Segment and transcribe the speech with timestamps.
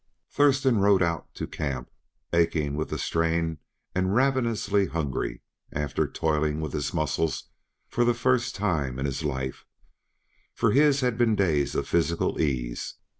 [0.31, 1.91] Thurston rode out to camp,
[2.33, 3.59] aching with the strain
[3.93, 7.51] and ravenously hungry, after toiling with his muscles
[7.87, 9.63] for the first time in his life;
[10.55, 12.95] for his had been days of physical ease.